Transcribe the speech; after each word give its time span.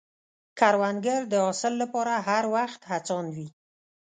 کروندګر 0.59 1.21
د 1.31 1.33
حاصل 1.45 1.73
له 1.81 1.87
پاره 1.93 2.15
هر 2.27 2.43
وخت 2.55 2.81
هڅاند 2.91 3.29
وي 3.37 3.47